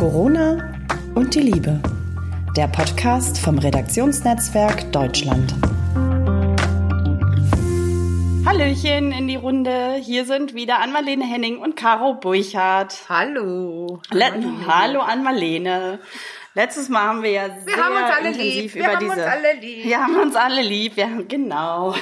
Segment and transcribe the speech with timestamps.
[0.00, 0.72] Corona
[1.14, 1.78] und die Liebe.
[2.56, 5.54] Der Podcast vom Redaktionsnetzwerk Deutschland.
[8.46, 9.96] Hallöchen in die Runde.
[10.00, 13.10] Hier sind wieder Ann-Marlene Henning und Caro Burchardt.
[13.10, 14.00] Hallo.
[14.10, 14.32] Le
[14.66, 15.98] Hallo Ann-Marlene.
[16.54, 18.74] Letztes Mal haben wir ja wir sehr haben uns alle intensiv lieb.
[18.76, 19.12] Wir über haben diese.
[19.12, 19.84] uns alle lieb.
[19.84, 20.96] Wir haben uns alle lieb.
[20.96, 21.94] Wir haben, genau.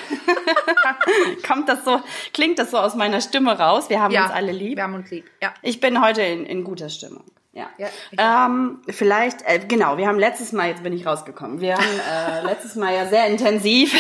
[1.48, 2.00] Kommt das so?
[2.32, 3.90] Klingt das so aus meiner Stimme raus?
[3.90, 4.76] Wir haben ja, uns alle lieb.
[4.76, 5.24] Wir haben uns lieb.
[5.42, 5.52] Ja.
[5.62, 7.24] Ich bin heute in, in guter Stimmung.
[7.52, 7.70] Ja.
[7.78, 11.82] Ja, ähm, vielleicht, äh, genau, wir haben letztes Mal, jetzt bin ich rausgekommen, wir haben
[11.82, 13.94] äh, letztes Mal ja sehr intensiv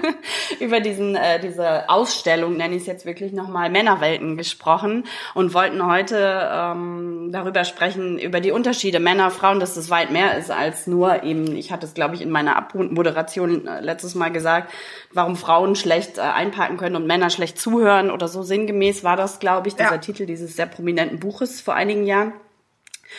[0.60, 5.84] über diesen, äh, diese Ausstellung, nenne ich es jetzt wirklich nochmal, Männerwelten gesprochen und wollten
[5.86, 10.86] heute ähm, darüber sprechen, über die Unterschiede Männer, Frauen, dass das weit mehr ist als
[10.86, 14.70] nur eben, ich hatte es, glaube ich, in meiner Abmoderation äh, letztes Mal gesagt,
[15.12, 19.40] warum Frauen schlecht äh, einparken können und Männer schlecht zuhören oder so sinngemäß war das,
[19.40, 19.98] glaube ich, dieser Ja.
[19.98, 22.34] Titel dieses sehr prominenten Buches vor einigen Jahren.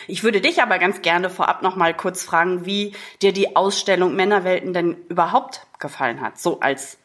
[0.08, 4.16] Ich würde dich aber ganz gerne vorab noch mal kurz fragen, wie dir die Ausstellung
[4.16, 6.98] Männerwelten denn überhaupt gefallen hat, so als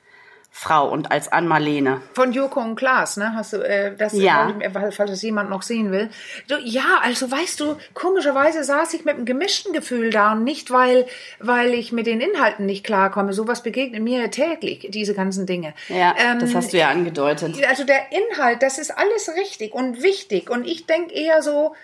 [0.50, 2.00] Frau und als Ann-Marlene.
[2.14, 3.32] Von Joko und Klaas, ne?
[3.34, 4.52] Hast du äh, das, Ja.
[4.72, 6.08] falls das jemand noch sehen will.
[6.48, 10.70] Du, ja, also weißt du, komischerweise saß ich mit einem gemischten Gefühl da und nicht,
[10.72, 11.06] weil,
[11.38, 13.34] weil ich mit den Inhalten nicht klarkomme.
[13.34, 15.74] Sowas begegnet mir täglich, diese ganzen Dinge.
[15.88, 17.54] Ja, Ähm, das hast du ja angedeutet.
[17.68, 20.50] also der Inhalt, das ist alles richtig und wichtig.
[20.50, 21.76] Und ich denke eher so,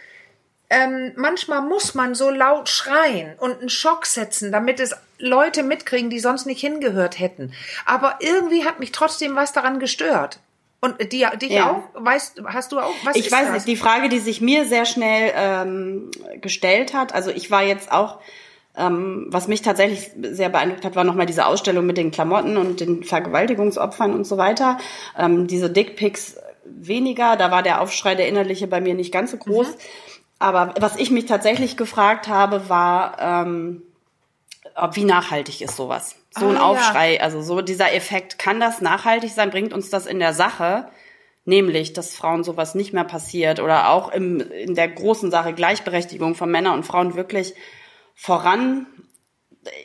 [0.71, 6.11] ähm, manchmal muss man so laut schreien und einen Schock setzen, damit es Leute mitkriegen,
[6.11, 7.53] die sonst nicht hingehört hätten.
[7.87, 10.41] Aber irgendwie hat mich trotzdem was daran gestört.
[10.81, 11.71] Und die, dich Ja.
[11.71, 11.83] auch?
[11.95, 12.93] Weißt, hast du auch?
[13.05, 13.55] Was Ich weiß das?
[13.55, 16.11] nicht, die Frage, die sich mir sehr schnell ähm,
[16.43, 18.21] gestellt hat, also ich war jetzt auch,
[18.77, 22.81] ähm, was mich tatsächlich sehr beeindruckt hat, war nochmal diese Ausstellung mit den Klamotten und
[22.81, 24.77] den Vergewaltigungsopfern und so weiter.
[25.17, 29.37] Ähm, diese Dickpics weniger, da war der Aufschrei der innerliche bei mir nicht ganz so
[29.39, 29.69] groß.
[29.69, 29.75] Mhm.
[30.39, 33.83] Aber was ich mich tatsächlich gefragt habe, war, ähm,
[34.75, 36.17] ob, wie nachhaltig ist sowas?
[36.31, 36.65] So ein Ah, ja.
[36.65, 39.51] Aufschrei, also so dieser Effekt, kann das nachhaltig sein?
[39.51, 40.89] Bringt uns das in der Sache?
[41.45, 46.35] Nämlich, dass Frauen sowas nicht mehr passiert oder auch im, in der großen Sache Gleichberechtigung
[46.35, 47.55] von Männern und Frauen wirklich
[48.15, 48.87] voran.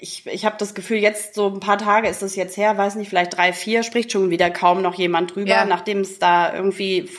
[0.02, 2.96] Ich, ich habe das Gefühl, jetzt so ein paar Tage ist es jetzt her, weiß
[2.96, 5.66] nicht, vielleicht drei, vier, spricht schon wieder kaum noch jemand drüber, Ja.
[5.66, 7.10] nachdem es da irgendwie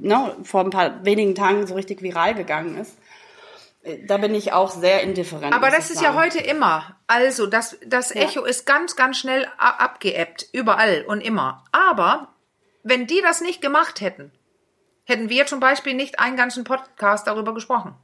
[0.00, 2.98] ne, vor ein paar wenigen Tagen so richtig viral gegangen ist.
[3.82, 5.54] Äh, Da bin ich auch sehr indifferent.
[5.54, 6.18] Aber das ist ja sagen.
[6.18, 6.96] heute immer.
[7.06, 10.46] Also, das, das Echo ist ganz, ganz schnell abgeebbt.
[10.52, 11.64] Überall und immer.
[11.72, 12.28] Aber
[12.82, 14.30] wenn die das nicht gemacht hätten,
[15.04, 17.94] hätten wir zum Beispiel nicht einen ganzen Podcast darüber gesprochen.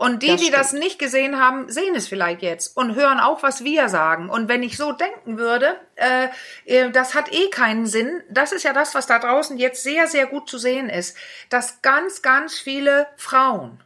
[0.00, 3.42] Und die, Das die das nicht gesehen haben, sehen es vielleicht jetzt und hören auch,
[3.42, 4.30] was wir sagen.
[4.30, 6.28] Und wenn ich so denken würde, äh,
[6.64, 8.22] äh, das hat eh keinen Sinn.
[8.30, 11.18] Das ist ja das, was da draußen jetzt sehr, sehr gut zu sehen ist,
[11.50, 13.84] dass ganz, ganz viele Frauen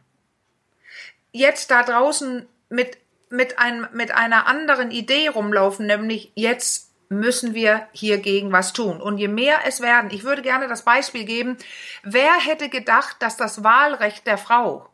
[1.33, 2.97] jetzt da draußen mit,
[3.29, 9.01] mit, einem, mit einer anderen Idee rumlaufen, nämlich jetzt müssen wir hiergegen was tun.
[9.01, 11.57] Und je mehr es werden, ich würde gerne das Beispiel geben,
[12.03, 14.87] wer hätte gedacht, dass das Wahlrecht der Frau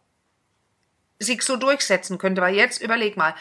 [1.21, 3.35] sich so durchsetzen könnte, weil jetzt überleg mal,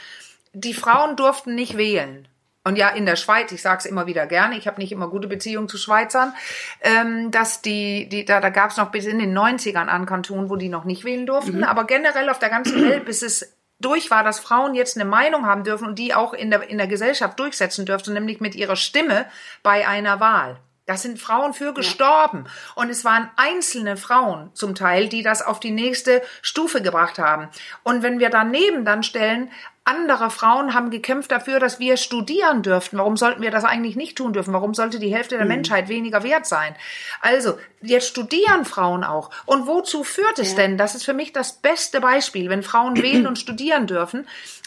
[0.53, 2.29] die Frauen durften nicht wählen.
[2.63, 5.09] Und ja, in der Schweiz, ich sage es immer wieder gerne, ich habe nicht immer
[5.09, 6.35] gute Beziehungen zu Schweizern,
[6.83, 10.51] ähm, dass die, die da, da gab es noch bis in den 90ern an Kantonen,
[10.51, 14.11] wo die noch nicht wählen durften, aber generell auf der ganzen Welt, bis es durch
[14.11, 16.87] war, dass Frauen jetzt eine Meinung haben dürfen und die auch in der, in der
[16.87, 19.25] Gesellschaft durchsetzen dürften, nämlich mit ihrer Stimme
[19.63, 20.59] bei einer Wahl.
[20.91, 22.47] Da sind Frauen für gestorben.
[22.75, 27.49] Und es waren einzelne Frauen zum Teil, die das auf die nächste Stufe gebracht haben.
[27.85, 29.53] Und wenn wir daneben dann stellen,
[29.85, 32.99] andere Frauen haben gekämpft dafür, dass wir studieren dürften.
[32.99, 34.53] Warum sollten wir das eigentlich nicht tun dürfen?
[34.53, 36.75] Warum sollte die Hälfte der Menschheit weniger wert sein?
[37.21, 39.31] Also, jetzt studieren Frauen auch.
[39.47, 40.77] Und wozu führt es denn?
[40.77, 44.27] Das ist für mich das beste Beispiel, wenn Frauen wählen und studieren dürfen.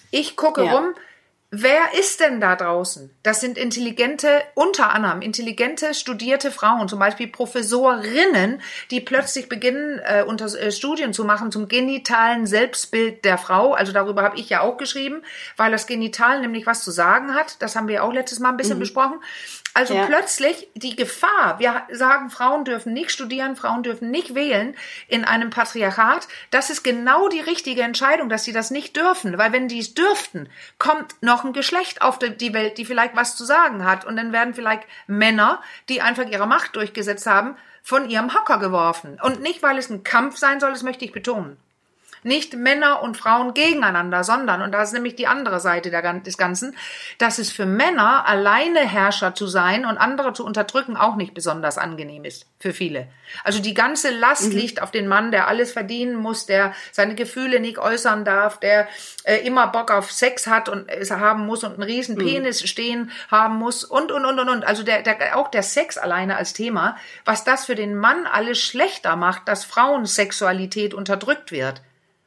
[0.10, 0.72] Ich gucke Ja.
[0.72, 0.96] rum,
[1.56, 3.12] Wer ist denn da draußen?
[3.22, 8.60] Das sind intelligente, unter anderem intelligente, studierte Frauen, zum Beispiel Professorinnen,
[8.90, 13.74] die plötzlich beginnen, äh, unter äh, Studien zu machen zum genitalen Selbstbild der Frau.
[13.74, 15.22] Also darüber habe ich ja auch geschrieben,
[15.56, 17.62] weil das Genital nämlich was zu sagen hat.
[17.62, 19.20] Das haben wir auch letztes Mal ein bisschen besprochen.
[19.76, 20.06] Also Ja.
[20.06, 24.76] plötzlich die Gefahr, wir sagen, Frauen dürfen nicht studieren, Frauen dürfen nicht wählen
[25.08, 26.28] in einem Patriarchat.
[26.52, 29.38] Das ist genau die richtige Entscheidung, dass sie das nicht dürfen.
[29.38, 30.48] Weil wenn die es dürften,
[30.78, 34.06] kommt noch ein Geschlecht auf die- die Welt, die vielleicht was zu sagen hat.
[34.06, 39.20] Und dann werden vielleicht Männer, die einfach ihre Macht durchgesetzt haben, von ihrem Hocker geworfen.
[39.22, 41.58] Und nicht, weil es ein Kampf sein soll, das möchte ich betonen.
[42.24, 46.76] Nicht Männer und Frauen gegeneinander, sondern, und das ist nämlich die andere Seite des Ganzen,
[47.18, 51.78] dass es für Männer alleine Herrscher zu sein und andere zu unterdrücken auch nicht besonders
[51.78, 53.08] angenehm ist für viele.
[53.44, 54.58] Also die ganze Last mhm.
[54.58, 58.88] liegt auf den Mann, der alles verdienen muss, der seine Gefühle nicht äußern darf, der
[59.24, 62.26] äh, immer Bock auf Sex hat und es haben muss und einen riesen mhm.
[62.26, 62.68] Penis mhm.
[62.68, 64.66] stehen haben muss und und und und und.
[64.66, 68.60] Also der, der auch der Sex alleine als Thema, was das für den Mann alles
[68.60, 71.82] schlechter macht, dass Frauensexualität unterdrückt wird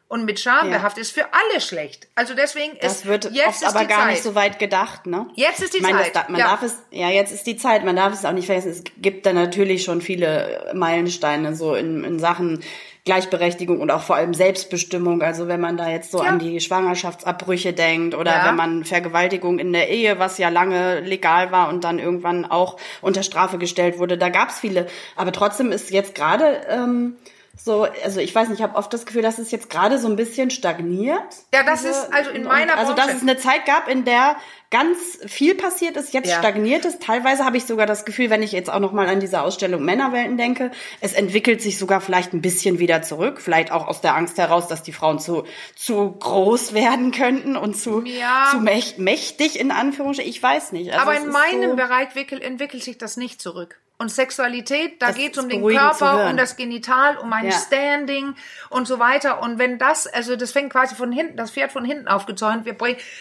[0.08, 0.79] und mit Scham ja.
[0.79, 2.08] behaftet ist für alle schlecht.
[2.14, 4.11] Also deswegen das ist wird jetzt ist aber gar Zeit.
[4.11, 5.26] nicht so weit gedacht, ne?
[5.35, 6.14] Jetzt ist die ich meine, Zeit.
[6.14, 6.47] Das, man ja.
[6.47, 7.85] darf es ja jetzt ist die Zeit.
[7.85, 8.70] Man darf es auch nicht vergessen.
[8.70, 12.62] Es gibt da natürlich schon viele Meilensteine so in, in Sachen
[13.05, 15.23] Gleichberechtigung und auch vor allem Selbstbestimmung.
[15.23, 16.29] Also wenn man da jetzt so ja.
[16.29, 18.49] an die Schwangerschaftsabbrüche denkt oder ja.
[18.49, 22.79] wenn man Vergewaltigung in der Ehe, was ja lange legal war und dann irgendwann auch
[23.00, 24.87] unter Strafe gestellt wurde, da gab es viele.
[25.14, 27.17] Aber trotzdem ist jetzt gerade ähm,
[27.58, 30.08] so, also ich weiß nicht, ich habe oft das Gefühl, dass es jetzt gerade so
[30.08, 31.23] ein bisschen stagniert.
[31.55, 34.37] Ja, das diese, ist also in meiner Also dass es eine Zeit gab, in der
[34.70, 36.38] ganz viel passiert ist, jetzt ja.
[36.38, 36.99] stagniert es.
[36.99, 39.85] Teilweise habe ich sogar das Gefühl, wenn ich jetzt auch noch mal an diese Ausstellung
[39.85, 40.70] Männerwelten denke,
[41.00, 44.69] es entwickelt sich sogar vielleicht ein bisschen wieder zurück, vielleicht auch aus der Angst heraus,
[44.69, 45.44] dass die Frauen zu
[45.75, 48.49] zu groß werden könnten und zu ja.
[48.50, 50.31] zu mächtig in Anführungsstrichen.
[50.31, 50.93] Ich weiß nicht.
[50.93, 53.81] Also Aber in meinem so Bereich entwickelt sich das nicht zurück.
[53.98, 57.52] Und Sexualität, da geht es um den Körper, um das Genital, um ein ja.
[57.52, 58.34] Standing
[58.69, 59.40] und so weiter.
[59.40, 62.66] Und wenn das, also das fängt quasi von hinten, das Pferd von hinten aufgezäunt.
[62.66, 62.76] Wir,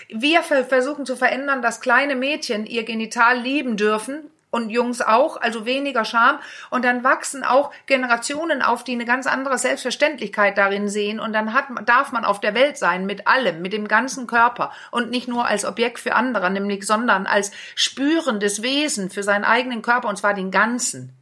[0.10, 5.66] wir versuchen zu verändern, dass kleine Mädchen ihr Genital lieben dürfen und Jungs auch, also
[5.66, 6.40] weniger Scham.
[6.70, 11.20] Und dann wachsen auch Generationen auf, die eine ganz andere Selbstverständlichkeit darin sehen.
[11.20, 14.72] Und dann hat, darf man auf der Welt sein mit allem, mit dem ganzen Körper
[14.92, 19.82] und nicht nur als Objekt für andere, nämlich, sondern als spürendes Wesen für seinen eigenen
[19.82, 21.14] Körper und zwar den ganzen.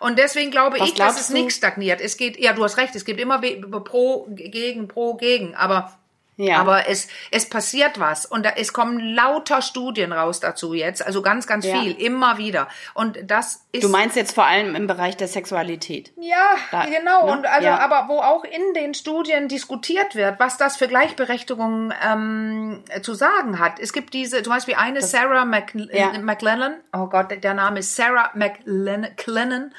[0.00, 2.00] Und deswegen glaube Was ich, dass es nicht stagniert.
[2.00, 3.40] Es geht, ja, du hast recht, es gibt immer
[3.84, 5.92] pro, gegen, pro, gegen, aber
[6.36, 6.58] ja.
[6.58, 11.20] Aber es, es passiert was und da, es kommen lauter Studien raus dazu jetzt, also
[11.20, 11.78] ganz, ganz ja.
[11.78, 12.68] viel, immer wieder.
[12.94, 13.84] Und das ist.
[13.84, 16.12] Du meinst jetzt vor allem im Bereich der Sexualität.
[16.16, 17.26] Ja, da, genau.
[17.26, 17.32] Ne?
[17.32, 17.78] Und also, ja.
[17.78, 23.58] aber wo auch in den Studien diskutiert wird, was das für Gleichberechtigung ähm, zu sagen
[23.58, 23.78] hat.
[23.78, 28.30] Es gibt diese, zum Beispiel eine das, Sarah McLennan, oh Gott, der Name ist Sarah
[28.34, 29.74] McLennan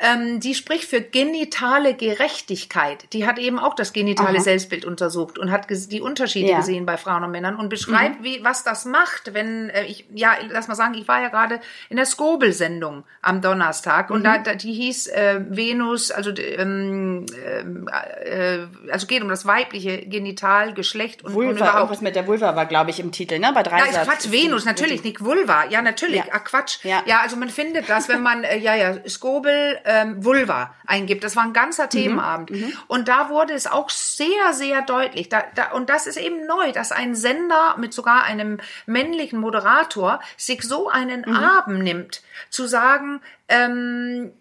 [0.00, 3.12] ähm, die spricht für genitale Gerechtigkeit.
[3.12, 4.40] Die hat eben auch das genitale Aha.
[4.40, 6.56] Selbstbild untersucht und hat die Unterschiede ja.
[6.58, 8.24] gesehen bei Frauen und Männern und beschreibt, mhm.
[8.24, 11.60] wie was das macht, wenn äh, ich ja, lass mal sagen, ich war ja gerade
[11.88, 14.16] in der Skobel-Sendung am Donnerstag mhm.
[14.16, 17.26] und da, da die hieß äh, Venus, also ähm,
[18.24, 21.76] äh, also geht um das weibliche Genital, Geschlecht und, Vulva, und überhaupt.
[21.76, 23.50] Irgendwas mit der Vulva war, glaube ich, im Titel, ne?
[23.54, 25.64] Bei drei ja, Quatsch, Venus, natürlich, nicht Vulva.
[25.68, 26.16] Ja, natürlich.
[26.16, 26.32] Ja.
[26.32, 26.84] Ah, Quatsch.
[26.84, 27.02] Ja.
[27.06, 31.24] ja, also man findet das, wenn man, äh, ja, ja, Skobel, ähm, Vulva eingibt.
[31.24, 31.90] Das war ein ganzer mhm.
[31.90, 32.50] Themenabend.
[32.50, 32.72] Mhm.
[32.86, 35.28] Und da wurde es auch sehr, sehr deutlich.
[35.28, 40.20] Da, da, und das ist eben neu, dass ein Sender mit sogar einem männlichen Moderator
[40.36, 41.34] sich so einen mhm.
[41.34, 44.32] Abend nimmt, zu sagen, ähm, ähm,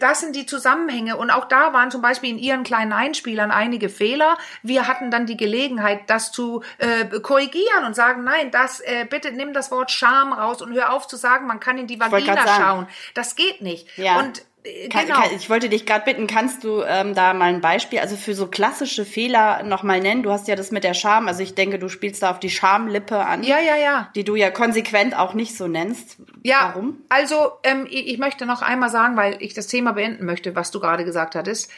[0.00, 1.16] das sind die Zusammenhänge.
[1.16, 4.36] Und auch da waren zum Beispiel in ihren kleinen Einspielern einige Fehler.
[4.62, 9.32] Wir hatten dann die Gelegenheit, das zu äh, korrigieren und sagen, nein, das äh, bitte
[9.32, 12.46] nimm das Wort Scham raus und hör auf zu sagen, man kann in die Vagina
[12.46, 12.86] schauen.
[13.14, 13.86] Das geht nicht.
[13.96, 14.18] Ja.
[14.18, 14.44] Und
[14.90, 15.20] kann, genau.
[15.20, 18.34] kann, ich wollte dich gerade bitten, kannst du ähm, da mal ein Beispiel, also für
[18.34, 20.22] so klassische Fehler nochmal nennen?
[20.22, 22.50] Du hast ja das mit der Scham, also ich denke, du spielst da auf die
[22.50, 23.42] Schamlippe an.
[23.42, 24.10] Ja, ja, ja.
[24.14, 26.16] Die du ja konsequent auch nicht so nennst.
[26.44, 26.98] Ja, Warum?
[27.08, 30.78] Also ähm, ich möchte noch einmal sagen, weil ich das Thema beenden möchte, was du
[30.78, 31.70] gerade gesagt hattest.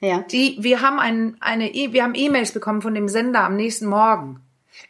[0.00, 0.24] Ja.
[0.30, 3.86] Die, wir haben ein, eine, e wir haben E-Mails bekommen von dem Sender am nächsten
[3.86, 4.40] Morgen.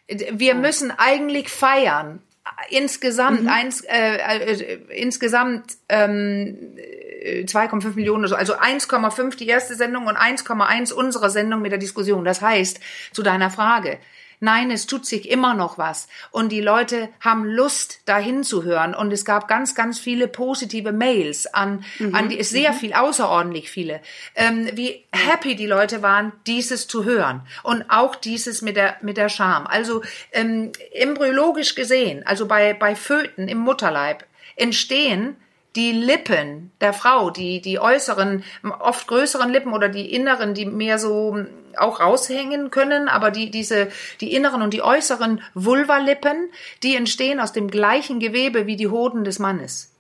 [0.09, 0.59] Wir oh.
[0.59, 2.21] müssen eigentlich feiern.
[2.69, 3.49] Insgesamt, mhm.
[3.49, 6.77] eins, äh, äh, insgesamt ähm,
[7.21, 11.79] 2,5 Millionen oder so, also 1,5 die erste Sendung und 1,1 unsere Sendung mit der
[11.79, 12.25] Diskussion.
[12.25, 12.81] Das heißt,
[13.13, 13.99] zu deiner Frage,
[14.43, 16.09] Nein, es tut sich immer noch was.
[16.31, 18.95] Und die Leute haben Lust, dahin zu hören.
[18.95, 22.15] Und es gab ganz, ganz viele positive Mails an, mhm.
[22.15, 22.77] an die, sehr mhm.
[22.77, 24.01] viel, außerordentlich viele,
[24.35, 27.43] ähm, wie happy die Leute waren, dieses zu hören.
[27.63, 29.67] Und auch dieses mit der, mit der Scham.
[29.67, 34.25] Also, ähm, embryologisch gesehen, also bei, bei Föten im Mutterleib,
[34.57, 35.37] entstehen
[35.77, 38.43] die Lippen der Frau, die, die äußeren,
[38.81, 41.47] oft größeren Lippen oder die inneren, die mehr so hm,
[41.77, 43.89] auch raushängen können, aber die, diese,
[44.21, 46.51] die inneren und die äußeren Vulvalippen,
[46.83, 49.95] die entstehen aus dem gleichen Gewebe wie die Hoden des Mannes.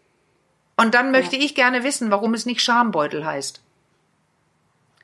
[0.77, 1.43] Und dann möchte ja.
[1.43, 3.61] ich gerne wissen, warum es nicht Schambeutel heißt.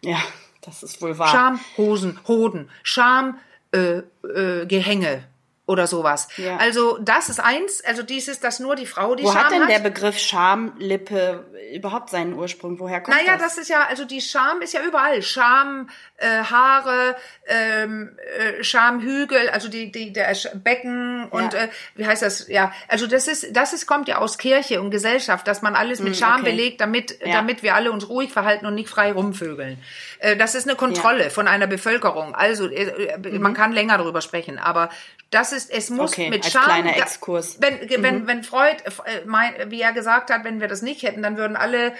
[0.02, 0.18] Ja,
[0.62, 1.28] das ist wohl wahr.
[1.28, 3.38] Schamhosen, Hoden, Schamgehänge.
[3.72, 5.22] Äh, äh,
[5.66, 6.28] oder sowas.
[6.36, 6.56] Ja.
[6.58, 9.62] Also das ist eins, also dieses, dass nur die Frau die Wo Scham hat denn
[9.62, 9.68] hat.
[9.70, 11.44] der Begriff Schamlippe
[11.74, 12.78] überhaupt seinen Ursprung?
[12.78, 13.54] Woher kommt Naja, das?
[13.56, 15.22] das ist ja, also die Scham ist ja überall.
[15.22, 21.64] Scham, äh, Haare, ähm, äh, Schamhügel, also die, die, der Becken und Ja.
[21.64, 22.46] äh, wie heißt das?
[22.48, 26.00] Ja, also das ist, das ist, kommt ja aus Kirche und Gesellschaft, dass man alles
[26.00, 26.50] mit Scham Hm, okay.
[26.52, 27.32] belegt, damit, Ja.
[27.34, 29.78] damit wir alle uns ruhig verhalten und nicht frei rumvögeln.
[30.20, 32.34] Äh, das ist eine Kontrolle von einer Bevölkerung.
[32.36, 32.84] Also äh,
[33.16, 34.90] äh, man kann länger darüber sprechen, aber
[35.30, 36.64] das ist, es muss Okay, mit als Scham.
[36.64, 37.58] kleiner Exkurs.
[37.60, 41.36] Wenn, wenn, wenn Freud, äh, wie er gesagt hat, wenn wir das nicht hätten, dann
[41.36, 41.94] würden alle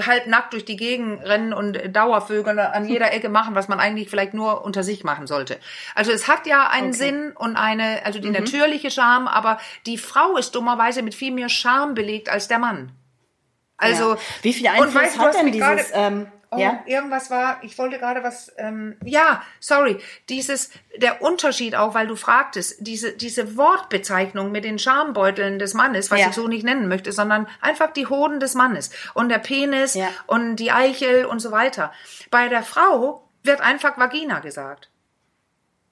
[0.00, 4.08] halb nackt durch die Gegend rennen und Dauervögel an jeder Ecke machen, was man eigentlich
[4.08, 5.58] vielleicht nur unter sich machen sollte.
[5.94, 10.36] Also es hat ja einen Sinn und eine, also die natürliche Scham, aber die Frau
[10.36, 12.92] ist dummerweise mit viel mehr Scham belegt als der Mann.
[13.76, 14.20] Also ja.
[14.42, 15.90] wie viel Einfluss weißt hat denn dieses?
[15.94, 20.00] ähm, Oh, ja, irgendwas war, ich wollte gerade was, ähm, ja, sorry,
[20.30, 26.10] dieses, der Unterschied auch, weil du fragtest, diese, diese Wortbezeichnung mit den Schambeuteln des Mannes,
[26.10, 26.28] was Ja.
[26.28, 30.08] ich so nicht nennen möchte, sondern einfach die Hoden des Mannes und der Penis Ja.
[30.26, 31.92] und die Eichel und so weiter.
[32.30, 34.88] Bei der Frau wird einfach Vagina gesagt.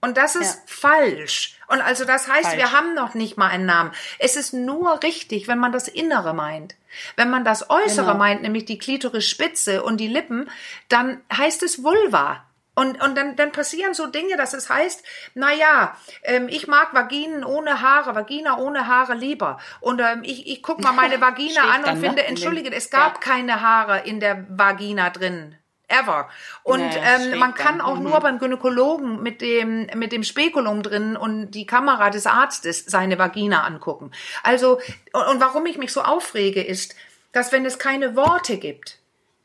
[0.00, 0.60] Und das ist Ja.
[0.66, 1.58] falsch.
[1.68, 2.56] Und also das heißt, Falsch.
[2.58, 3.92] wir haben noch nicht mal einen Namen.
[4.18, 6.76] Es ist nur richtig, wenn man das Innere meint.
[7.16, 8.18] Wenn man das Äußere Genau.
[8.18, 10.50] meint, nämlich die Klitorisspitze und die Lippen,
[10.88, 12.42] dann heißt es Vulva.
[12.78, 15.02] Und, und dann, dann passieren so Dinge, dass es heißt,
[15.34, 19.58] na ja, ähm, ich mag Vaginen ohne Haare, Vagina ohne Haare lieber.
[19.80, 22.06] Und ähm, ich, ich guck mal meine Vagina an und dann, ne?
[22.06, 23.20] finde, In dem- entschuldige, es gab Ja.
[23.20, 25.56] keine Haare in der Vagina drin.
[25.88, 26.28] Ever.
[26.64, 28.02] Und Ja, ähm, man kann auch Mhm.
[28.04, 33.18] nur beim Gynäkologen mit dem, mit dem Spekulum drin und die Kamera des Arztes seine
[33.18, 34.10] Vagina angucken.
[34.42, 34.80] Also,
[35.12, 36.96] und, und warum ich mich so aufrege, ist,
[37.32, 38.98] dass wenn es keine Worte gibt,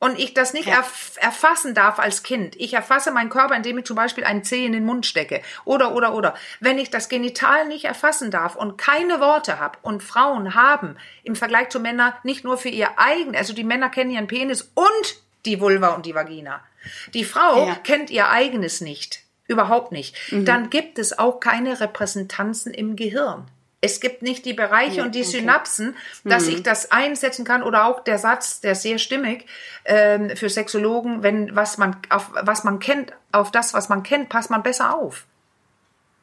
[0.03, 2.55] und ich das nicht erf erfassen darf als Kind.
[2.59, 5.43] Ich erfasse meinen Körper, indem ich zum Beispiel einen Zeh in den Mund stecke.
[5.63, 6.33] Oder, oder, oder.
[6.59, 11.35] Wenn ich das Genital nicht erfassen darf und keine Worte habe und Frauen haben im
[11.35, 15.21] Vergleich zu Männern nicht nur für ihr eigen, also die Männer kennen ihren Penis und
[15.45, 16.61] die Vulva und die Vagina.
[17.13, 17.75] Die Frau Ja.
[17.75, 19.21] kennt ihr eigenes nicht.
[19.47, 20.15] Überhaupt nicht.
[20.31, 23.47] Dann gibt es auch keine Repräsentanzen im Gehirn.
[23.81, 25.39] Es gibt nicht die Bereiche Ja, und die okay.
[25.39, 29.47] Synapsen, dass ich das einsetzen kann oder auch der Satz, der sehr stimmig
[29.85, 34.29] ähm, für Sexologen, wenn was man auf was man kennt, auf das was man kennt,
[34.29, 35.25] passt man besser auf.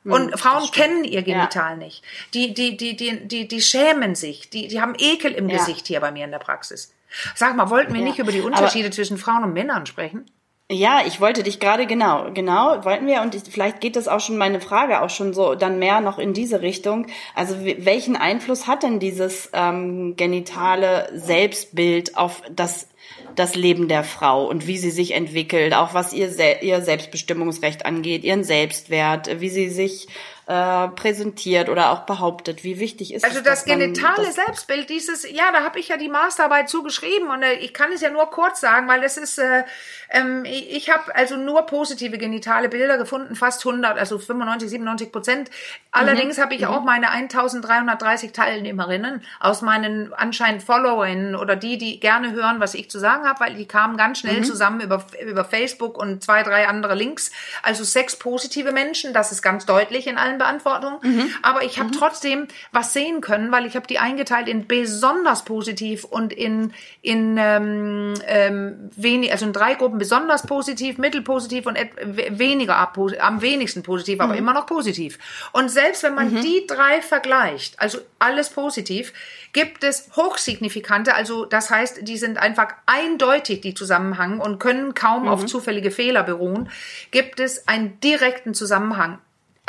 [0.04, 2.02] Und Frauen kennen ihr Genital nicht.
[2.32, 4.48] Die, die, die, die, die, die schämen sich.
[4.48, 5.58] Die, die haben Ekel im Ja.
[5.58, 6.94] Gesicht hier bei mir in der Praxis.
[7.34, 8.06] Sag mal, wollten wir Ja.
[8.06, 10.26] nicht über die Aber- Unterschiede zwischen Frauen und Männern sprechen?
[10.70, 14.20] Ja, ich wollte dich gerade genau, genau, wollten wir und ich, vielleicht geht das auch
[14.20, 17.06] schon meine Frage auch schon so dann mehr noch in diese Richtung.
[17.34, 22.88] Also welchen Einfluss hat denn dieses ähm, genitale Selbstbild auf das
[23.34, 27.86] das Leben der Frau und wie sie sich entwickelt, auch was ihr Se ihr Selbstbestimmungsrecht
[27.86, 30.08] angeht, ihren Selbstwert, wie sie sich
[30.48, 32.64] äh, präsentiert oder auch behauptet.
[32.64, 35.78] Wie wichtig ist Also es, das dass man genitale das- Selbstbild, dieses, ja, da habe
[35.78, 39.02] ich ja die Masterarbeit zugeschrieben und äh, ich kann es ja nur kurz sagen, weil
[39.02, 39.64] es ist, äh,
[40.08, 45.50] ähm, ich, habe also nur positive genitale Bilder gefunden, fast 100, also 95, 97 Prozent.
[45.90, 52.32] Allerdings habe ich auch meine 1330 Teilnehmerinnen aus meinen anscheinend Followern oder die, die gerne
[52.32, 55.98] hören, was ich zu sagen habe, weil die kamen ganz schnell zusammen über, über Facebook
[55.98, 57.30] und zwei, drei andere Links.
[57.62, 60.98] Also sechs positive Menschen, das ist ganz deutlich in allen Beantwortungen.
[61.42, 66.04] Aber ich habe trotzdem was sehen können, weil ich habe die eingeteilt in besonders positiv
[66.04, 72.76] und in, in ähm, ähm, wenig, also in drei Gruppen besonders positiv, mittelpositiv und weniger
[72.76, 75.18] ab, am wenigsten positiv, aber immer noch positiv.
[75.52, 79.12] Und selbst wenn man die drei vergleicht, also alles positiv,
[79.52, 85.28] gibt es hochsignifikante, also das heißt, die sind einfach eindeutig die Zusammenhang und können kaum
[85.28, 86.70] auf zufällige Fehler beruhen,
[87.10, 89.18] gibt es einen direkten Zusammenhang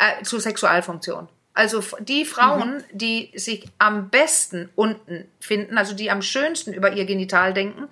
[0.00, 1.28] äh, zur Sexualfunktion.
[1.52, 7.04] Also die Frauen, die sich am besten unten finden, also die am schönsten über ihr
[7.04, 7.88] Genital denken,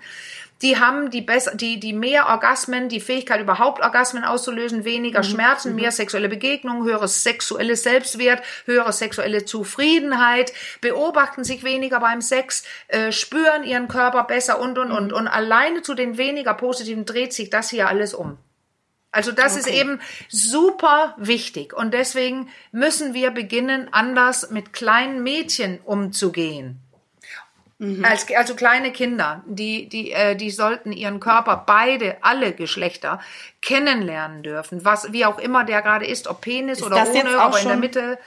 [0.62, 5.74] die haben die besser, die, die mehr Orgasmen, die Fähigkeit überhaupt Orgasmen auszulösen, weniger Schmerzen,
[5.74, 13.12] mehr sexuelle Begegnungen, höheres sexuelles Selbstwert, höhere sexuelle Zufriedenheit, beobachten sich weniger beim Sex, äh,
[13.12, 15.12] spüren ihren Körper besser und und und.
[15.12, 18.38] Und alleine zu den weniger positiven dreht sich das hier alles um.
[19.10, 25.80] Also das ist eben super wichtig und deswegen müssen wir beginnen, anders mit kleinen Mädchen
[25.84, 26.80] umzugehen.
[28.02, 33.20] Als, also kleine Kinder, die, die, äh, die sollten ihren Körper, beide, alle Geschlechter,
[33.62, 34.84] kennenlernen dürfen.
[34.84, 37.68] Was, wie auch immer der gerade ist, ob Penis oder das jetzt ohne, auch in
[37.68, 38.18] der Mitte.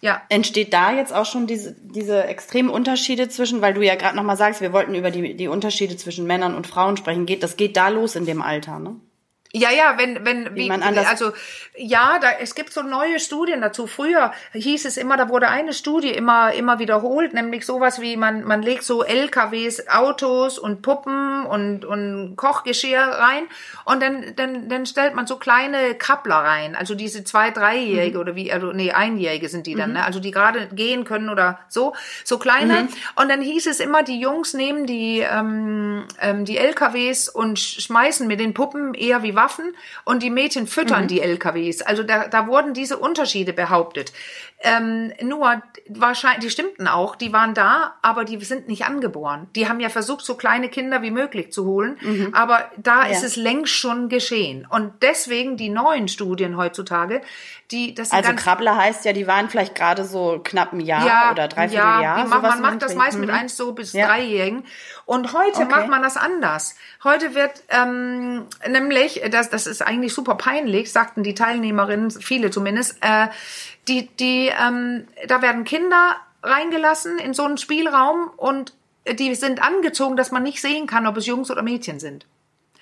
[0.00, 0.22] Ja.
[0.30, 4.38] Entsteht da jetzt auch schon diese, diese extremen Unterschiede zwischen, weil du ja gerade nochmal
[4.38, 7.76] sagst, wir wollten über die, die Unterschiede zwischen Männern und Frauen sprechen, geht, das geht
[7.76, 8.96] da los in dem Alter, ne?
[9.52, 11.32] Ja, ja, wenn, wenn, wie, man anders also,
[11.76, 13.88] ja, da, es gibt so neue Studien dazu.
[13.88, 18.44] Früher hieß es immer, da wurde eine Studie immer, immer wiederholt, nämlich sowas wie man,
[18.44, 23.42] man legt so LKWs, Autos und Puppen und, und Kochgeschirr rein
[23.84, 28.20] und dann, dann, dann stellt man so kleine Krabbler rein, also diese zwei, dreijährige mhm.
[28.20, 29.96] oder wie, also, nee, einjährige sind die dann, mhm.
[29.96, 30.04] ne?
[30.04, 32.82] also die gerade gehen können oder so, so kleine.
[32.82, 32.88] Mhm.
[33.16, 38.28] Und dann hieß es immer, die Jungs nehmen die, ähm, ähm, die LKWs und schmeißen
[38.28, 41.08] mit den Puppen eher wie Waffen und die Mädchen füttern mhm.
[41.08, 41.82] die LKWs.
[41.82, 44.12] Also da, da wurden diese Unterschiede behauptet.
[44.62, 49.48] Ähm, nur wahrscheinlich, die stimmten auch, die waren da, aber die sind nicht angeboren.
[49.56, 52.34] Die haben ja versucht, so kleine Kinder wie möglich zu holen, mhm.
[52.34, 53.12] aber da ja.
[53.12, 54.66] ist es längst schon geschehen.
[54.68, 57.22] Und deswegen die neuen Studien heutzutage,
[57.70, 61.30] die das Also Krabbler heißt ja, die waren vielleicht gerade so knapp ein Jahr ja,
[61.30, 62.26] oder dreiviertel ja, Jahr.
[62.26, 63.22] Man, man macht das meist mhm.
[63.22, 64.06] mit eins so bis ja.
[64.06, 64.64] dreijährigen.
[65.06, 65.70] Und heute okay.
[65.70, 66.74] macht man das anders.
[67.02, 72.98] Heute wird ähm, nämlich, das, das ist eigentlich super peinlich, sagten die Teilnehmerinnen, viele zumindest,
[73.00, 73.28] äh,
[73.88, 78.74] die, die, ähm, da werden Kinder reingelassen in so einen Spielraum und
[79.08, 82.26] die sind angezogen, dass man nicht sehen kann, ob es Jungs oder Mädchen sind.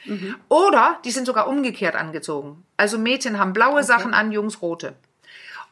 [0.05, 0.37] Mhm.
[0.49, 2.64] Oder die sind sogar umgekehrt angezogen.
[2.76, 3.85] Also Mädchen haben blaue okay.
[3.85, 4.95] Sachen an, Jungs rote.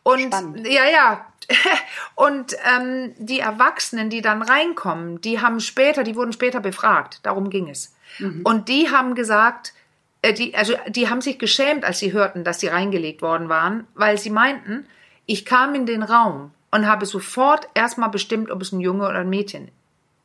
[0.02, 0.68] Und Spannend.
[0.68, 1.26] ja, ja.
[2.14, 7.20] Und ähm, die Erwachsenen, die dann reinkommen, die haben später, die wurden später befragt.
[7.22, 7.94] Darum ging es.
[8.18, 8.42] Mhm.
[8.44, 9.74] Und die haben gesagt,
[10.22, 13.86] äh, die, also die haben sich geschämt, als sie hörten, dass sie reingelegt worden waren,
[13.94, 14.86] weil sie meinten,
[15.26, 19.18] ich kam in den Raum und habe sofort erstmal bestimmt, ob es ein Junge oder
[19.18, 19.70] ein Mädchen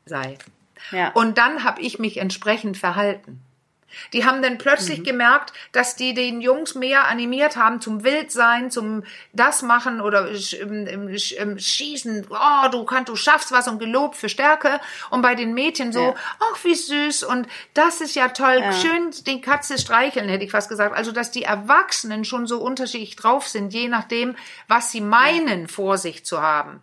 [0.06, 0.38] sei.
[0.92, 1.12] Ja.
[1.12, 3.42] Und dann habe ich mich entsprechend verhalten.
[4.14, 5.04] Die haben dann plötzlich mhm.
[5.04, 12.28] gemerkt, dass die den Jungs mehr animiert haben zum Wildsein, zum das machen oder schießen.
[12.30, 14.80] Oh, du kannst, du schaffst was und gelobt für Stärke.
[15.10, 16.64] Und bei den Mädchen so, ach ja.
[16.64, 18.74] wie süß und das ist ja toll, ja.
[18.74, 20.96] schön die Katze streicheln, hätte ich fast gesagt.
[20.96, 24.36] Also dass die Erwachsenen schon so unterschiedlich drauf sind, je nachdem,
[24.68, 26.82] was sie meinen, vor sich zu haben.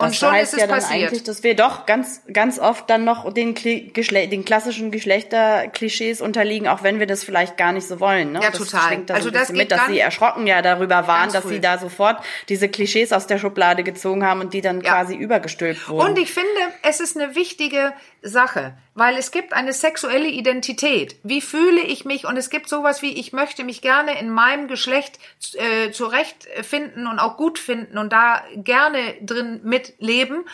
[0.00, 1.08] Und das schon heißt ist es ja dann passiert.
[1.08, 6.68] eigentlich, dass wir doch ganz, ganz oft dann noch den, Geschle den klassischen Geschlechterklischees unterliegen,
[6.68, 8.30] auch wenn wir das vielleicht gar nicht so wollen.
[8.30, 8.40] Ne?
[8.40, 8.98] Ja, das total.
[9.06, 11.54] Da also das geht mit, dass sie erschrocken ja darüber waren, dass früh.
[11.54, 14.92] sie da sofort diese Klischees aus der Schublade gezogen haben und die dann ja.
[14.92, 16.10] quasi übergestülpt wurden.
[16.10, 16.48] Und ich finde,
[16.82, 21.16] es ist eine wichtige Sache, weil es gibt eine sexuelle Identität.
[21.22, 22.26] Wie fühle ich mich?
[22.26, 25.18] Und es gibt sowas wie, ich möchte mich gerne in meinem Geschlecht
[25.54, 30.44] äh, zurechtfinden und auch gut finden und da gerne drin mitleben.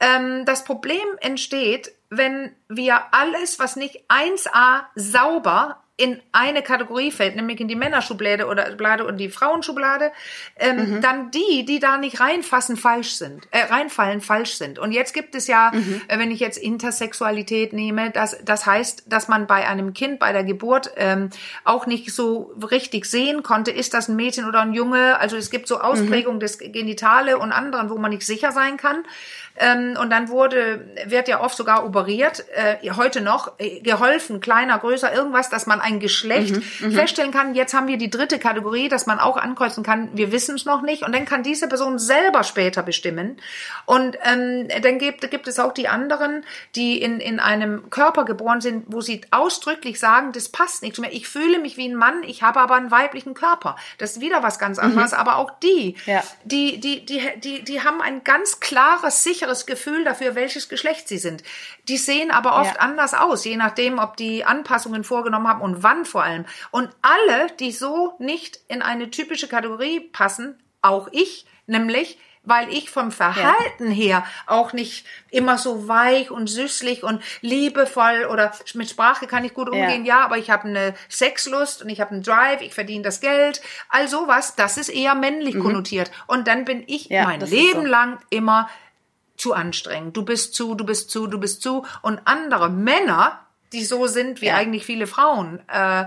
[0.00, 7.34] Ähm, das Problem entsteht, wenn wir alles, was nicht 1a sauber in eine Kategorie fällt,
[7.34, 10.12] nämlich in die Männerschublade oder Blade und die Frauenschublade,
[10.56, 11.00] ähm, mhm.
[11.00, 14.78] dann die, die da nicht reinfassen, falsch sind, äh, reinfallen, falsch sind.
[14.78, 16.00] Und jetzt gibt es ja, mhm.
[16.06, 20.32] äh, wenn ich jetzt Intersexualität nehme, das, das heißt, dass man bei einem Kind bei
[20.32, 21.30] der Geburt ähm,
[21.64, 25.18] auch nicht so richtig sehen konnte, ist das ein Mädchen oder ein Junge.
[25.18, 26.40] Also es gibt so Ausprägungen mhm.
[26.40, 29.02] des Genitale und anderen, wo man nicht sicher sein kann.
[29.58, 34.78] Ähm, und dann wurde, wird ja oft sogar operiert, äh, heute noch, äh, geholfen, kleiner,
[34.78, 37.54] größer, irgendwas, dass man ein Geschlecht mhm, mhm, feststellen kann.
[37.54, 40.82] Jetzt haben wir die dritte Kategorie, dass man auch ankreuzen kann, wir wissen es noch
[40.82, 41.02] nicht.
[41.02, 43.38] Und dann kann diese Person selber später bestimmen.
[43.86, 46.44] Und ähm, dann gibt, gibt es auch die anderen,
[46.76, 51.00] die in, in einem Körper geboren sind, wo sie ausdrücklich sagen, das passt nicht zu
[51.00, 51.10] mir.
[51.10, 53.76] Ich fühle mich wie ein Mann, ich habe aber einen weiblichen Körper.
[53.98, 55.12] Das ist wieder was ganz anderes.
[55.12, 55.18] Mhm.
[55.18, 56.22] Aber auch die, ja.
[56.44, 61.08] die, die, die, die, die haben ein ganz klares, sicheres sicheres Gefühl dafür, welches Geschlecht
[61.08, 61.42] sie sind.
[61.88, 62.80] Die sehen aber oft ja.
[62.80, 66.44] anders aus, je nachdem, ob die Anpassungen vorgenommen haben und wann vor allem.
[66.70, 72.90] Und alle, die so nicht in eine typische Kategorie passen, auch ich, nämlich weil ich
[72.90, 73.94] vom Verhalten ja.
[73.94, 79.54] her auch nicht immer so weich und süßlich und liebevoll oder mit Sprache kann ich
[79.54, 82.74] gut umgehen, ja, ja aber ich habe eine Sexlust und ich habe einen Drive, ich
[82.74, 85.62] verdiene das Geld, all sowas, das ist eher männlich mhm.
[85.62, 86.10] konnotiert.
[86.26, 87.88] Und dann bin ich ja, mein Leben so.
[87.88, 88.68] lang immer
[89.36, 90.16] zu anstrengend.
[90.16, 91.86] Du bist zu, du bist zu, du bist zu.
[92.02, 94.54] Und andere Männer, die so sind, wie ja.
[94.54, 96.04] eigentlich viele Frauen äh,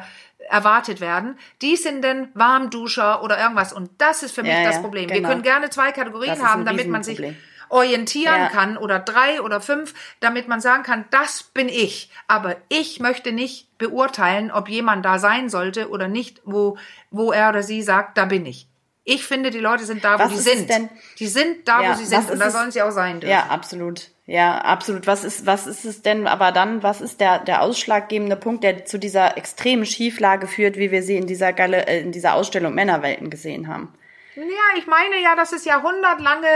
[0.50, 3.74] erwartet werden, die sind dann Warmduscher oder irgendwas.
[3.74, 5.08] Und das ist für mich ja, das Problem.
[5.08, 5.22] Genau.
[5.22, 7.22] Wir können gerne zwei Kategorien haben, damit man sich
[7.70, 12.10] orientieren kann oder drei oder fünf, damit man sagen kann, das bin ich.
[12.28, 16.78] Aber ich möchte nicht beurteilen, ob jemand da sein sollte oder nicht, wo,
[17.12, 18.68] wo er oder sie sagt, da bin ich.
[19.04, 20.70] Ich finde, die Leute sind da, wo was die sind.
[20.70, 20.90] Denn?
[21.18, 22.30] Die sind da, ja, wo sie sind.
[22.30, 23.32] Und da sollen sie auch sein dürfen.
[23.32, 24.10] Ja, absolut.
[24.32, 25.08] Ja, absolut.
[25.08, 28.86] Was ist, was ist es denn aber dann, was ist der, der ausschlaggebende Punkt, der
[28.86, 32.74] zu dieser extremen Schieflage führt, wie wir sie in dieser, Galle, äh, in dieser Ausstellung
[32.74, 33.94] Männerwelten gesehen haben?
[34.38, 36.48] Ja, ich meine ja, das ist jahrhundertlange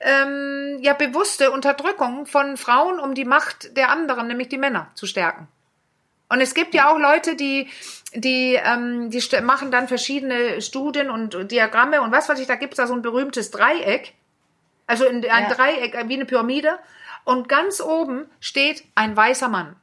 [0.00, 5.06] ähm, ja bewusste Unterdrückung von Frauen, um die Macht der anderen, nämlich die Männer, zu
[5.06, 5.46] stärken.
[6.30, 7.68] Und es gibt ja, auch Leute, die
[8.14, 12.78] die, ähm, die machen dann verschiedene Studien und Diagramme und was weiß ich, da gibt's
[12.78, 14.14] da so ein berühmtes Dreieck,
[14.86, 15.54] also in, ein Ja.
[15.54, 16.78] Dreieck äh, wie eine Pyramide
[17.24, 19.76] und ganz oben steht ein weißer Mann.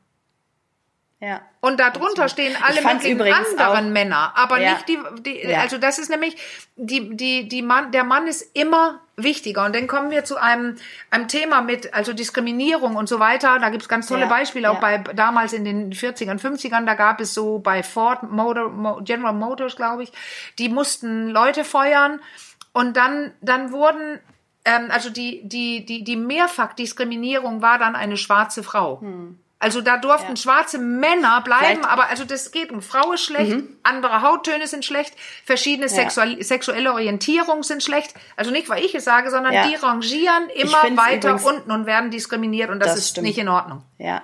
[1.19, 1.41] Ja.
[1.61, 3.19] Und darunter stehen alle möglichen
[3.59, 4.73] anderen auch- Männer, aber Ja.
[4.73, 5.61] nicht die, die Ja.
[5.61, 6.37] also das ist nämlich
[6.75, 10.75] die die die Mann der Mann ist immer wichtiger und dann kommen wir zu einem
[11.09, 14.27] einem Thema mit also Diskriminierung und so weiter, da gibt's ganz tolle Ja.
[14.27, 18.69] Beispiele auch bei damals in den 40ern 50ern, da gab es so bei Ford Motor
[18.69, 20.11] Mo, General Motors, glaube ich,
[20.59, 22.19] die mussten Leute feuern
[22.73, 24.19] und dann dann wurden
[24.67, 29.01] ähm, also die die die die Mehrfachdiskriminierung war dann eine schwarze Frau.
[29.59, 31.85] Also da durften schwarze Männer bleiben, Vielleicht- Mhm.
[31.89, 35.13] aber also das geht um Frau ist schlecht, andere Hauttöne sind schlecht,
[35.45, 38.13] verschiedene sexual, sexuelle Orientierung sind schlecht.
[38.35, 39.67] Also nicht, weil ich es sage, sondern Ja.
[39.67, 43.25] die rangieren immer weiter übrigens- unten und werden diskriminiert und das, Das ist stimmt.
[43.25, 43.81] nicht in Ordnung.
[43.97, 44.21] Ja.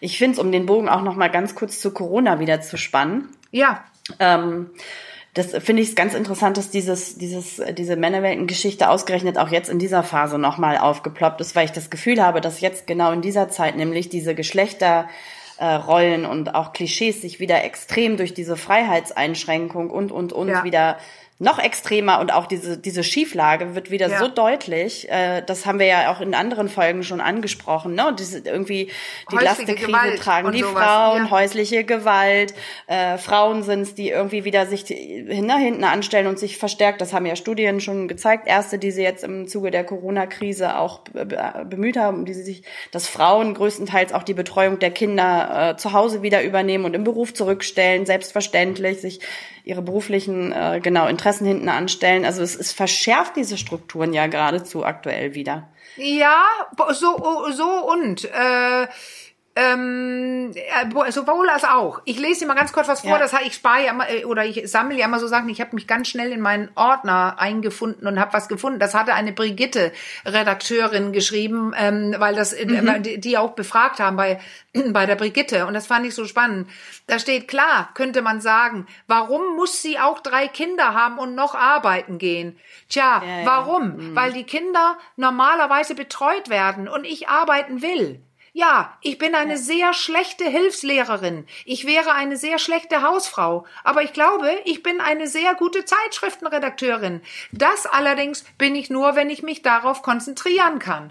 [0.00, 2.76] Ich finde es, um den Bogen auch noch mal ganz kurz zu Corona wieder zu
[2.76, 3.28] spannen.
[3.52, 3.84] Ja,
[4.18, 4.70] Ähm,
[5.34, 9.78] das finde ich ganz interessant, dass dieses, dieses, äh, diese Männerwelten-Geschichte ausgerechnet auch jetzt in
[9.78, 13.48] dieser Phase nochmal aufgeploppt ist, weil ich das Gefühl habe, dass jetzt genau in dieser
[13.48, 15.08] Zeit nämlich diese Geschlechterrollen
[15.58, 20.64] äh, Rollen und auch Klischees sich wieder extrem durch diese Freiheitseinschränkung und, und, und Ja.
[20.64, 20.98] wieder
[21.40, 24.18] noch extremer und auch diese, diese Schieflage wird wieder Ja.
[24.20, 25.10] so deutlich.
[25.10, 27.94] Äh, das haben wir ja auch in anderen Folgen schon angesprochen.
[27.96, 28.14] Ne?
[28.16, 28.90] Diese, irgendwie
[29.32, 31.30] die Last der Krise Gewalt tragen und die sowas, Frauen, ja.
[31.32, 32.54] häusliche Gewalt,
[32.86, 37.00] äh, Frauen sind's, die irgendwie wieder sich hinter hinten anstellen und sich verstärkt.
[37.00, 38.46] Das haben ja Studien schon gezeigt.
[38.46, 42.44] Erste, die sie jetzt im Zuge der Corona-Krise auch be- be- bemüht haben, die sie
[42.44, 46.94] sich, dass Frauen größtenteils auch die Betreuung der Kinder äh, zu Hause wieder übernehmen und
[46.94, 49.18] im Beruf zurückstellen, selbstverständlich sich
[49.66, 52.24] ihre beruflichen äh, genau Interessen hinten anstellen.
[52.24, 55.68] Also es, es verschärft diese Strukturen ja geradezu aktuell wieder.
[55.96, 56.42] ja,
[56.92, 58.86] so so und äh,
[59.56, 62.00] ähm, äh, sowohl als auch.
[62.04, 63.10] Ich lese dir mal ganz kurz was vor.
[63.10, 63.18] Ja.
[63.18, 65.48] Das heißt, ich spare ja immer, äh, oder ich sammle ja immer so Sachen.
[65.48, 68.80] Ich habe mich ganz schnell in meinen Ordner eingefunden und habe was gefunden.
[68.80, 69.92] Das hatte eine Brigitte
[70.26, 74.40] Redakteurin geschrieben, ähm, weil das äh, die, die auch befragt haben bei
[74.88, 76.68] bei der Brigitte und das fand ich so spannend.
[77.06, 81.54] Da steht klar, könnte man sagen, warum muss sie auch drei Kinder haben und noch
[81.54, 82.58] arbeiten gehen?
[82.88, 83.46] Tja, Ja, ja.
[83.46, 84.16] warum?
[84.16, 88.20] Weil die Kinder normalerweise betreut werden und ich arbeiten will.
[88.56, 91.44] Ja, ich bin eine sehr schlechte Hilfslehrerin.
[91.64, 93.66] Ich wäre eine sehr schlechte Hausfrau.
[93.82, 97.20] Aber ich glaube, ich bin eine sehr gute Zeitschriftenredakteurin.
[97.50, 101.10] Das allerdings bin ich nur, wenn ich mich darauf konzentrieren kann.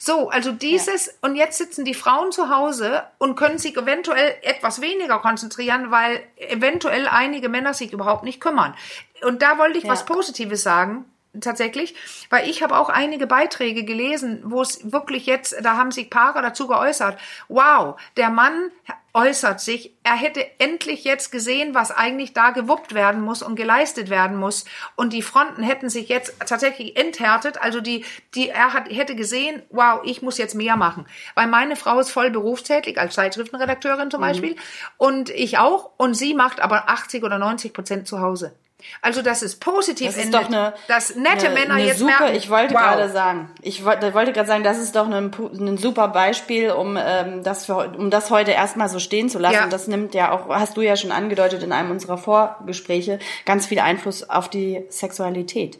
[0.00, 4.80] So, also dieses, und jetzt sitzen die Frauen zu Hause und können sich eventuell etwas
[4.80, 8.74] weniger konzentrieren, weil eventuell einige Männer sich überhaupt nicht kümmern.
[9.22, 11.04] Und da wollte ich was Positives sagen
[11.38, 11.94] tatsächlich,
[12.28, 16.42] weil ich habe auch einige Beiträge gelesen, wo es wirklich jetzt, da haben sich Paare
[16.42, 18.70] dazu geäußert, wow, der Mann
[19.12, 24.08] äußert sich, er hätte endlich jetzt gesehen, was eigentlich da gewuppt werden muss und geleistet
[24.08, 24.64] werden muss.
[24.94, 29.62] Und die Fronten hätten sich jetzt tatsächlich enthärtet, also die, die, er hat, hätte gesehen,
[29.70, 34.20] wow, ich muss jetzt mehr machen, weil meine Frau ist voll berufstätig als Zeitschriftenredakteurin zum
[34.20, 34.56] Beispiel.
[34.96, 35.90] Und ich auch.
[35.96, 38.54] Und sie macht aber 80 oder 90 Prozent zu Hause.
[39.02, 42.20] Also das ist positiv Das ist doch eine, dass nette eine, Männer eine jetzt super,
[42.20, 42.80] merken, ich wollte wow.
[42.80, 46.98] gerade sagen, ich wollte, wollte gerade sagen, das ist doch ein, ein super Beispiel, um
[47.00, 49.54] ähm, das für, um das heute erstmal so stehen zu lassen.
[49.54, 49.64] Ja.
[49.64, 53.66] Und das nimmt ja auch, hast du ja schon angedeutet in einem unserer Vorgespräche, ganz
[53.66, 55.78] viel Einfluss auf die Sexualität.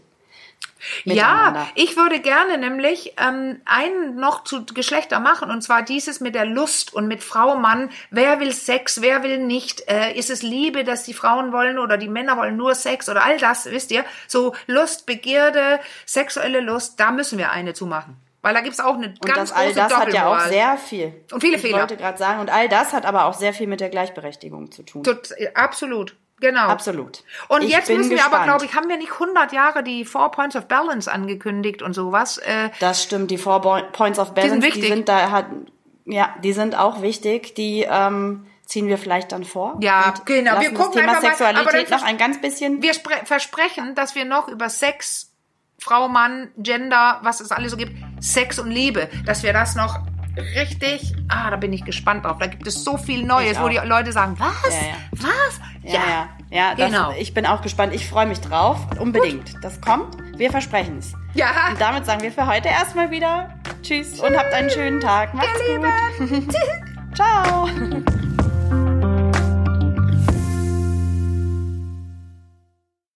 [1.05, 6.35] Ja, ich würde gerne nämlich ähm, einen noch zu Geschlechter machen und zwar dieses mit
[6.35, 7.91] der Lust und mit Frau, Mann.
[8.11, 9.89] Wer will Sex, wer will nicht?
[9.91, 13.25] Äh, ist es Liebe, dass die Frauen wollen oder die Männer wollen nur Sex oder
[13.25, 14.05] all das, wisst ihr?
[14.27, 18.17] So Lust, Begierde, sexuelle Lust, da müssen wir eine zu machen.
[18.43, 20.79] Weil da gibt's auch eine Und ganz das, all große das hat ja auch sehr
[20.79, 21.13] viel.
[21.31, 21.81] Und viele ich Fehler.
[21.81, 24.83] wollte gerade sagen, und all das hat aber auch sehr viel mit der Gleichberechtigung zu
[24.83, 25.05] tun.
[25.05, 26.17] Tot, absolut.
[26.41, 26.63] Genau.
[26.69, 27.23] Absolut.
[27.49, 30.31] Und Ich jetzt müssen wir aber, glaube ich, haben wir nicht 100 Jahre die Four
[30.31, 32.39] Points of Balance angekündigt und sowas.
[32.39, 33.61] Äh, Das stimmt, die Four
[33.93, 34.89] Points of Balance, sind die wichtig.
[34.93, 35.47] sind da hat,
[36.07, 37.55] ja, die sind auch wichtig.
[37.55, 39.77] Die ähm, ziehen wir vielleicht dann vor.
[39.81, 40.61] Ja, genau.
[40.61, 42.81] Wir gucken das Thema einfach mal, Sexualität noch ein ganz bisschen.
[42.83, 45.33] wir spre- versprechen, dass wir noch über Sex,
[45.79, 49.99] Frau, Mann, Gender, was es alles so gibt, Sex und Liebe, dass wir das noch
[50.37, 52.39] richtig, ah, da bin ich gespannt drauf.
[52.39, 53.81] Da gibt es so viel Neues, wo die.
[53.85, 54.73] Leute sagen, was?
[54.73, 54.95] Ja, ja.
[55.13, 55.61] Was?
[55.83, 56.75] Ja, ja, ja.
[56.75, 57.13] Das, genau.
[57.19, 57.95] Ich bin auch gespannt.
[57.95, 58.79] Ich freue mich drauf.
[58.99, 59.55] Unbedingt.
[59.63, 60.17] Das kommt.
[60.37, 61.15] Wir versprechen es.
[61.35, 61.71] Ja.
[61.71, 65.35] Und damit sagen wir für heute erstmal wieder Tschüss, und habt einen schönen Tag.
[65.35, 66.55] Macht's gut.
[67.15, 67.69] Ciao.